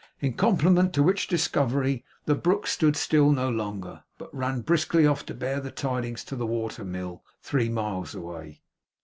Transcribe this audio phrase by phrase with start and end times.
[0.19, 5.23] In compliment to which discovery, the brook stood still no longer, but ran briskly off
[5.27, 8.63] to bear the tidings to the water mill, three miles away.